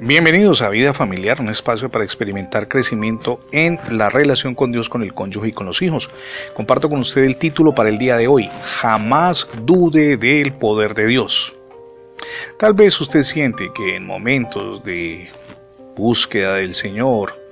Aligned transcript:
Bienvenidos 0.00 0.60
a 0.60 0.70
Vida 0.70 0.92
Familiar, 0.92 1.40
un 1.40 1.50
espacio 1.50 1.88
para 1.88 2.04
experimentar 2.04 2.66
crecimiento 2.66 3.38
en 3.52 3.78
la 3.90 4.10
relación 4.10 4.56
con 4.56 4.72
Dios, 4.72 4.88
con 4.88 5.04
el 5.04 5.14
cónyuge 5.14 5.48
y 5.48 5.52
con 5.52 5.66
los 5.66 5.82
hijos. 5.82 6.10
Comparto 6.52 6.88
con 6.88 6.98
usted 6.98 7.22
el 7.22 7.36
título 7.36 7.72
para 7.72 7.90
el 7.90 7.98
día 7.98 8.16
de 8.16 8.26
hoy, 8.26 8.50
Jamás 8.60 9.48
dude 9.62 10.16
del 10.16 10.52
poder 10.54 10.94
de 10.94 11.06
Dios. 11.06 11.54
Tal 12.58 12.74
vez 12.74 13.00
usted 13.00 13.22
siente 13.22 13.70
que 13.72 13.94
en 13.94 14.04
momentos 14.04 14.82
de 14.82 15.30
búsqueda 15.94 16.56
del 16.56 16.74
Señor, 16.74 17.43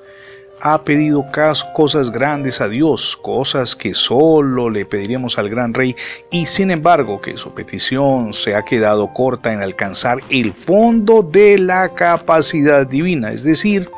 ha 0.64 0.84
pedido 0.84 1.26
cosas 1.74 2.12
grandes 2.12 2.60
a 2.60 2.68
Dios, 2.68 3.18
cosas 3.20 3.74
que 3.74 3.95
solo 3.95 4.70
le 4.70 4.86
pediríamos 4.86 5.36
al 5.36 5.50
gran 5.50 5.74
rey, 5.74 5.96
y 6.30 6.46
sin 6.46 6.70
embargo 6.70 7.20
que 7.20 7.36
su 7.36 7.52
petición 7.52 8.32
se 8.32 8.54
ha 8.54 8.64
quedado 8.64 9.12
corta 9.12 9.52
en 9.52 9.60
alcanzar 9.60 10.18
el 10.30 10.54
fondo 10.54 11.22
de 11.24 11.59
la 11.59 11.92
capacidad 11.92 12.87
divina, 12.87 13.32
es 13.32 13.42
decir, 13.42 13.90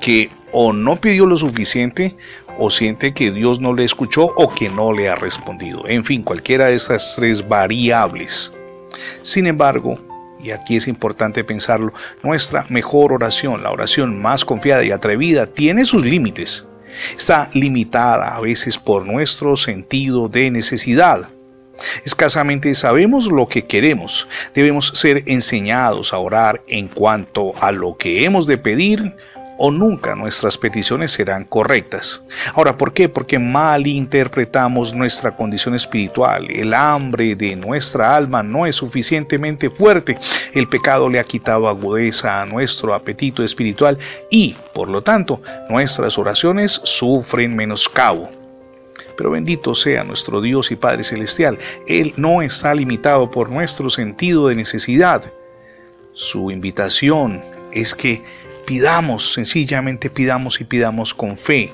que 0.00 0.30
o 0.52 0.74
no 0.74 1.00
pidió 1.00 1.24
lo 1.24 1.38
suficiente, 1.38 2.14
o 2.58 2.70
siente 2.70 3.14
que 3.14 3.30
Dios 3.30 3.60
no 3.60 3.72
le 3.72 3.84
escuchó 3.84 4.26
o 4.36 4.54
que 4.54 4.68
no 4.68 4.92
le 4.92 5.08
ha 5.08 5.16
respondido. 5.16 5.88
En 5.88 6.04
fin, 6.04 6.22
cualquiera 6.22 6.66
de 6.66 6.76
estas 6.76 7.14
tres 7.16 7.48
variables. 7.48 8.52
Sin 9.22 9.46
embargo, 9.46 9.98
y 10.44 10.50
aquí 10.50 10.76
es 10.76 10.86
importante 10.88 11.42
pensarlo, 11.42 11.92
nuestra 12.22 12.66
mejor 12.68 13.12
oración, 13.14 13.62
la 13.62 13.72
oración 13.72 14.20
más 14.20 14.44
confiada 14.44 14.84
y 14.84 14.92
atrevida, 14.92 15.46
tiene 15.46 15.86
sus 15.86 16.04
límites. 16.04 16.66
Está 17.16 17.50
limitada 17.54 18.36
a 18.36 18.40
veces 18.40 18.78
por 18.78 19.06
nuestro 19.06 19.56
sentido 19.56 20.28
de 20.28 20.50
necesidad. 20.50 21.30
Escasamente 22.04 22.74
sabemos 22.74 23.26
lo 23.26 23.48
que 23.48 23.64
queremos. 23.66 24.28
Debemos 24.54 24.92
ser 24.94 25.24
enseñados 25.26 26.12
a 26.12 26.18
orar 26.18 26.62
en 26.68 26.88
cuanto 26.88 27.54
a 27.60 27.72
lo 27.72 27.96
que 27.96 28.24
hemos 28.24 28.46
de 28.46 28.58
pedir 28.58 29.16
o 29.58 29.70
nunca 29.70 30.14
nuestras 30.14 30.58
peticiones 30.58 31.12
serán 31.12 31.44
correctas. 31.44 32.22
Ahora, 32.54 32.76
¿por 32.76 32.92
qué? 32.92 33.08
Porque 33.08 33.38
malinterpretamos 33.38 34.94
nuestra 34.94 35.36
condición 35.36 35.74
espiritual. 35.74 36.50
El 36.50 36.74
hambre 36.74 37.36
de 37.36 37.56
nuestra 37.56 38.14
alma 38.14 38.42
no 38.42 38.66
es 38.66 38.76
suficientemente 38.76 39.70
fuerte. 39.70 40.18
El 40.52 40.68
pecado 40.68 41.08
le 41.08 41.20
ha 41.20 41.24
quitado 41.24 41.68
agudeza 41.68 42.40
a 42.40 42.46
nuestro 42.46 42.94
apetito 42.94 43.42
espiritual 43.42 43.98
y, 44.30 44.56
por 44.72 44.88
lo 44.88 45.02
tanto, 45.02 45.40
nuestras 45.68 46.18
oraciones 46.18 46.80
sufren 46.84 47.54
menoscabo. 47.54 48.30
Pero 49.16 49.30
bendito 49.30 49.74
sea 49.74 50.04
nuestro 50.04 50.40
Dios 50.40 50.70
y 50.70 50.76
Padre 50.76 51.04
Celestial. 51.04 51.58
Él 51.86 52.12
no 52.16 52.42
está 52.42 52.74
limitado 52.74 53.30
por 53.30 53.50
nuestro 53.50 53.90
sentido 53.90 54.48
de 54.48 54.56
necesidad. 54.56 55.32
Su 56.12 56.50
invitación 56.50 57.42
es 57.72 57.94
que 57.94 58.22
Pidamos, 58.66 59.34
sencillamente 59.34 60.08
pidamos 60.08 60.60
y 60.60 60.64
pidamos 60.64 61.12
con 61.12 61.36
fe. 61.36 61.72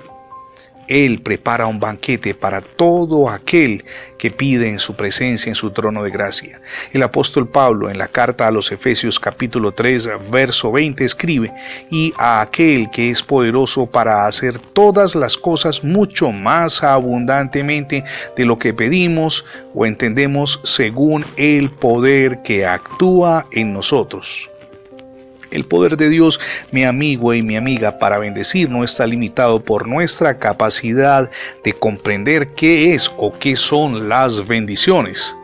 Él 0.88 1.22
prepara 1.22 1.68
un 1.68 1.78
banquete 1.78 2.34
para 2.34 2.60
todo 2.60 3.28
aquel 3.28 3.84
que 4.18 4.32
pide 4.32 4.68
en 4.68 4.80
su 4.80 4.96
presencia, 4.96 5.48
en 5.48 5.54
su 5.54 5.70
trono 5.70 6.02
de 6.02 6.10
gracia. 6.10 6.60
El 6.92 7.04
apóstol 7.04 7.48
Pablo 7.48 7.88
en 7.88 7.96
la 7.96 8.08
carta 8.08 8.48
a 8.48 8.50
los 8.50 8.72
Efesios 8.72 9.20
capítulo 9.20 9.70
3, 9.70 10.08
verso 10.32 10.72
20 10.72 11.04
escribe, 11.04 11.52
y 11.92 12.12
a 12.18 12.40
aquel 12.40 12.90
que 12.90 13.08
es 13.08 13.22
poderoso 13.22 13.86
para 13.86 14.26
hacer 14.26 14.58
todas 14.58 15.14
las 15.14 15.36
cosas 15.36 15.84
mucho 15.84 16.32
más 16.32 16.82
abundantemente 16.82 18.02
de 18.36 18.44
lo 18.44 18.58
que 18.58 18.74
pedimos 18.74 19.44
o 19.72 19.86
entendemos 19.86 20.60
según 20.64 21.24
el 21.36 21.70
poder 21.70 22.42
que 22.42 22.66
actúa 22.66 23.46
en 23.52 23.72
nosotros. 23.72 24.50
El 25.50 25.66
poder 25.66 25.96
de 25.96 26.08
Dios, 26.08 26.40
mi 26.70 26.84
amigo 26.84 27.34
y 27.34 27.42
mi 27.42 27.56
amiga, 27.56 27.98
para 27.98 28.18
bendecir 28.18 28.70
no 28.70 28.84
está 28.84 29.06
limitado 29.06 29.64
por 29.64 29.88
nuestra 29.88 30.38
capacidad 30.38 31.30
de 31.64 31.72
comprender 31.72 32.54
qué 32.54 32.94
es 32.94 33.12
o 33.16 33.36
qué 33.38 33.56
son 33.56 34.08
las 34.08 34.46
bendiciones. 34.46 35.34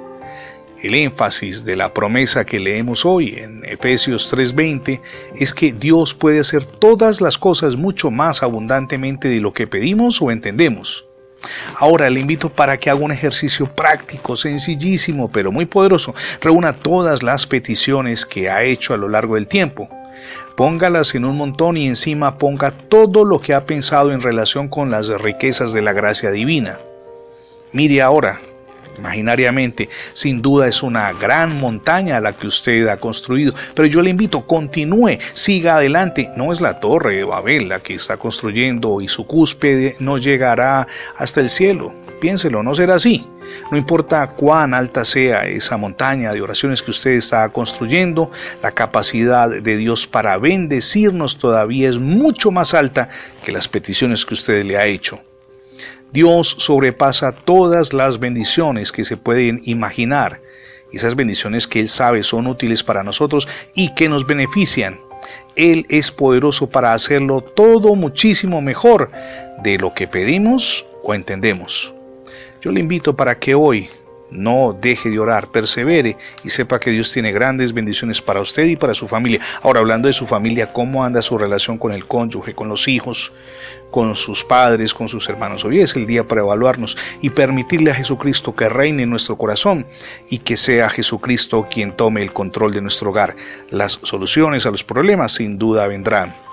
El 0.83 0.95
énfasis 0.95 1.65
de 1.65 1.75
la 1.75 1.93
promesa 1.93 2.45
que 2.45 2.61
leemos 2.61 3.05
hoy 3.05 3.35
en 3.39 3.65
Efesios 3.65 4.31
3:20 4.31 5.01
es 5.35 5.53
que 5.53 5.73
Dios 5.73 6.15
puede 6.15 6.39
hacer 6.39 6.65
todas 6.65 7.21
las 7.21 7.39
cosas 7.39 7.77
mucho 7.77 8.11
más 8.11 8.43
abundantemente 8.43 9.29
de 9.29 9.41
lo 9.41 9.53
que 9.53 9.67
pedimos 9.67 10.23
o 10.23 10.31
entendemos. 10.31 11.07
Ahora 11.77 12.11
le 12.11 12.21
invito 12.21 12.51
para 12.51 12.79
que 12.79 12.91
haga 12.91 13.01
un 13.01 13.13
ejercicio 13.13 13.75
práctico, 13.75 14.37
sencillísimo, 14.37 15.31
pero 15.31 15.53
muy 15.53 15.67
poderoso. 15.67 16.15
Reúna 16.41 16.73
todas 16.73 17.23
las 17.23 17.47
peticiones 17.47 18.27
que 18.27 18.51
ha 18.51 18.63
hecho 18.63 18.95
a 18.95 18.97
lo 18.97 19.09
largo 19.09 19.35
del 19.35 19.47
tiempo. 19.47 19.89
Póngalas 20.57 21.15
en 21.15 21.25
un 21.25 21.37
montón 21.37 21.77
y 21.77 21.87
encima 21.87 22.39
ponga 22.39 22.71
todo 22.71 23.25
lo 23.25 23.41
que 23.41 23.55
ha 23.55 23.67
pensado 23.67 24.13
en 24.13 24.21
relación 24.21 24.69
con 24.69 24.91
las 24.91 25.09
riquezas 25.09 25.73
de 25.73 25.83
la 25.83 25.93
gracia 25.93 26.31
divina. 26.31 26.79
Mire 27.73 28.01
ahora, 28.01 28.41
imaginariamente, 28.97 29.89
sin 30.13 30.41
duda 30.41 30.67
es 30.67 30.83
una 30.83 31.13
gran 31.13 31.61
montaña 31.61 32.21
la 32.21 32.35
que 32.35 32.47
usted 32.47 32.89
ha 32.89 32.97
construido, 32.99 33.53
pero 33.75 33.87
yo 33.87 34.01
le 34.01 34.11
invito, 34.11 34.47
continúe, 34.47 35.19
siga 35.35 35.77
adelante. 35.77 36.31
No 36.37 36.53
es 36.53 36.61
la 36.61 36.81
torre 36.81 37.17
de 37.17 37.25
Babel 37.25 37.69
la 37.69 37.81
que 37.81 37.95
está 37.95 38.17
construyendo 38.17 39.01
y 39.01 39.09
su 39.09 39.27
cúspide 39.27 39.97
no 39.99 40.17
llegará 40.17 40.87
hasta 41.17 41.41
el 41.41 41.51
cielo. 41.51 42.06
Piénselo, 42.21 42.63
no 42.63 42.75
será 42.75 42.95
así. 42.95 43.27
No 43.71 43.77
importa 43.77 44.27
cuán 44.29 44.75
alta 44.75 45.05
sea 45.05 45.47
esa 45.47 45.77
montaña 45.77 46.33
de 46.33 46.41
oraciones 46.41 46.83
que 46.83 46.91
usted 46.91 47.13
está 47.13 47.49
construyendo, 47.51 48.31
la 48.63 48.73
capacidad 48.73 49.51
de 49.51 49.77
Dios 49.77 50.07
para 50.07 50.39
bendecirnos 50.39 51.39
todavía 51.39 51.89
es 51.89 51.99
mucho 51.99 52.51
más 52.51 52.75
alta 52.75 53.09
que 53.45 53.53
las 53.53 53.69
peticiones 53.69 54.25
que 54.25 54.35
usted 54.35 54.65
le 54.65 54.77
ha 54.77 54.87
hecho. 54.87 55.21
Dios 56.13 56.57
sobrepasa 56.59 57.33
todas 57.33 57.93
las 57.93 58.19
bendiciones 58.19 58.93
que 58.93 59.05
se 59.05 59.17
pueden 59.17 59.61
imaginar. 59.65 60.41
Esas 60.93 61.17
bendiciones 61.17 61.67
que 61.67 61.81
Él 61.81 61.89
sabe 61.89 62.23
son 62.23 62.47
útiles 62.47 62.83
para 62.83 63.03
nosotros 63.03 63.49
y 63.75 63.95
que 63.95 64.09
nos 64.09 64.27
benefician. 64.27 64.99
Él 65.57 65.85
es 65.89 66.11
poderoso 66.11 66.69
para 66.69 66.93
hacerlo 66.93 67.41
todo 67.41 67.95
muchísimo 67.95 68.63
mejor 68.63 69.11
de 69.63 69.79
lo 69.79 69.95
que 69.95 70.07
pedimos 70.07 70.87
o 71.03 71.15
entendemos. 71.15 71.96
Yo 72.67 72.73
le 72.73 72.81
invito 72.81 73.15
para 73.15 73.39
que 73.39 73.55
hoy 73.55 73.89
no 74.29 74.73
deje 74.73 75.09
de 75.09 75.21
orar, 75.21 75.53
persevere 75.53 76.17
y 76.43 76.51
sepa 76.51 76.81
que 76.81 76.91
Dios 76.91 77.13
tiene 77.13 77.31
grandes 77.31 77.73
bendiciones 77.73 78.21
para 78.21 78.41
usted 78.41 78.65
y 78.65 78.75
para 78.75 78.93
su 78.93 79.07
familia. 79.07 79.39
Ahora, 79.63 79.79
hablando 79.79 80.09
de 80.09 80.13
su 80.13 80.27
familia, 80.27 80.73
¿cómo 80.73 81.05
anda 81.05 81.23
su 81.23 81.39
relación 81.39 81.79
con 81.79 81.93
el 81.93 82.09
cónyuge, 82.09 82.57
con 82.57 82.69
los 82.69 82.89
hijos, 82.89 83.33
con 83.93 84.17
sus 84.17 84.43
padres, 84.43 84.95
con 84.95 85.07
sus 85.07 85.29
hermanos? 85.29 85.65
Hoy 85.65 85.79
es 85.79 85.95
el 85.95 86.09
día 86.09 86.27
para 86.27 86.41
evaluarnos 86.41 86.99
y 87.21 87.31
permitirle 87.31 87.93
a 87.93 87.95
Jesucristo 87.95 88.57
que 88.57 88.69
reine 88.69 89.05
en 89.05 89.11
nuestro 89.11 89.39
corazón 89.39 89.87
y 90.29 90.39
que 90.41 90.57
sea 90.57 90.91
Jesucristo 90.91 91.69
quien 91.71 91.93
tome 91.93 92.21
el 92.21 92.33
control 92.33 92.73
de 92.73 92.83
nuestro 92.83 93.11
hogar. 93.11 93.37
Las 93.71 94.01
soluciones 94.03 94.67
a 94.67 94.73
los 94.73 94.83
problemas 94.83 95.31
sin 95.31 95.57
duda 95.57 95.87
vendrán. 95.87 96.46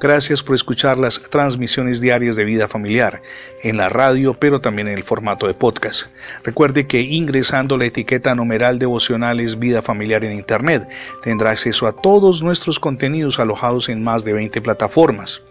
Gracias 0.00 0.42
por 0.42 0.54
escuchar 0.54 0.98
las 0.98 1.20
transmisiones 1.22 2.00
diarias 2.00 2.36
de 2.36 2.44
vida 2.44 2.68
familiar 2.68 3.22
en 3.62 3.76
la 3.76 3.88
radio, 3.88 4.34
pero 4.34 4.60
también 4.60 4.88
en 4.88 4.94
el 4.94 5.02
formato 5.02 5.46
de 5.46 5.54
podcast. 5.54 6.08
Recuerde 6.44 6.86
que 6.86 7.00
ingresando 7.00 7.78
la 7.78 7.86
etiqueta 7.86 8.34
numeral 8.34 8.78
devocionales 8.78 9.58
vida 9.58 9.80
familiar 9.80 10.24
en 10.24 10.32
Internet 10.32 10.86
tendrá 11.22 11.50
acceso 11.50 11.86
a 11.86 11.92
todos 11.92 12.42
nuestros 12.42 12.78
contenidos 12.78 13.38
alojados 13.38 13.88
en 13.88 14.04
más 14.04 14.24
de 14.24 14.34
20 14.34 14.60
plataformas. 14.60 15.42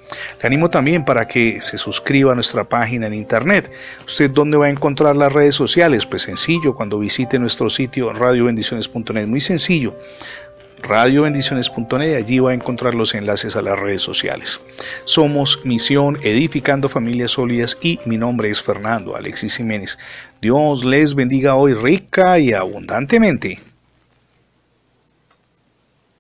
Le 0.41 0.47
animo 0.47 0.69
también 0.69 1.03
para 1.03 1.27
que 1.27 1.59
se 1.61 1.79
suscriba 1.79 2.31
a 2.31 2.35
nuestra 2.35 2.63
página 2.63 3.07
en 3.07 3.15
Internet. 3.15 3.71
¿Usted 4.05 4.29
dónde 4.29 4.57
va 4.57 4.67
a 4.67 4.69
encontrar 4.69 5.15
las 5.15 5.33
redes 5.33 5.55
sociales? 5.55 6.05
Pues 6.05 6.21
sencillo, 6.21 6.75
cuando 6.75 6.99
visite 6.99 7.39
nuestro 7.39 7.69
sitio 7.69 8.13
radiobendiciones.net, 8.13 9.27
muy 9.27 9.41
sencillo 9.41 9.95
radiobendiciones.net, 10.87 12.15
allí 12.15 12.39
va 12.39 12.51
a 12.51 12.53
encontrar 12.53 12.95
los 12.95 13.13
enlaces 13.13 13.55
a 13.55 13.61
las 13.61 13.79
redes 13.79 14.01
sociales. 14.01 14.61
Somos 15.03 15.61
Misión 15.63 16.17
Edificando 16.23 16.89
Familias 16.89 17.31
Sólidas 17.31 17.77
y 17.81 17.99
mi 18.05 18.17
nombre 18.17 18.49
es 18.49 18.61
Fernando 18.61 19.15
Alexis 19.15 19.57
Jiménez. 19.57 19.97
Dios 20.41 20.85
les 20.85 21.15
bendiga 21.15 21.55
hoy 21.55 21.73
rica 21.73 22.39
y 22.39 22.53
abundantemente. 22.53 23.59